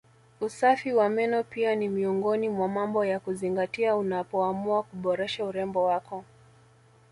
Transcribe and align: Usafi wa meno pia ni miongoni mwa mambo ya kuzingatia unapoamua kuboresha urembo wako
Usafi 0.41 0.93
wa 0.93 1.09
meno 1.09 1.43
pia 1.43 1.75
ni 1.75 1.89
miongoni 1.89 2.49
mwa 2.49 2.67
mambo 2.67 3.05
ya 3.05 3.19
kuzingatia 3.19 3.95
unapoamua 3.95 4.83
kuboresha 4.83 5.45
urembo 5.45 5.83
wako 5.83 6.23